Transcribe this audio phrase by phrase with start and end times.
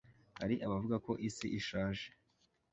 [0.39, 2.05] Hari abavuga ko isi ishaje